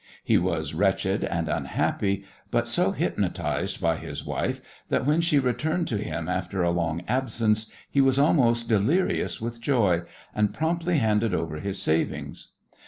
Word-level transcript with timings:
He 0.23 0.39
was 0.39 0.73
wretched 0.73 1.23
and 1.23 1.47
unhappy, 1.47 2.25
but 2.49 2.67
so 2.67 2.91
hypnotized 2.91 3.79
by 3.79 3.97
his 3.97 4.25
wife 4.25 4.59
that 4.89 5.05
when 5.05 5.21
she 5.21 5.37
returned 5.37 5.87
to 5.89 5.99
him 5.99 6.27
after 6.27 6.63
a 6.63 6.71
long 6.71 7.03
absence 7.07 7.67
he 7.87 8.01
was 8.01 8.17
almost 8.17 8.67
delirious 8.67 9.39
with 9.39 9.61
joy, 9.61 10.01
and 10.33 10.55
promptly 10.55 10.97
handed 10.97 11.35
over 11.35 11.57
his 11.59 11.79
savings. 11.79 12.47